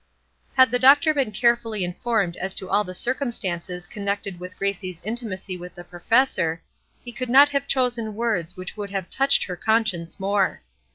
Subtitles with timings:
[0.55, 5.55] Had the doctor been carefully informed as to all the circumstances connected with Gracie's intimacy
[5.57, 6.59] with the professor,
[7.05, 10.63] he could not have chosen words which would have touched her conscience more.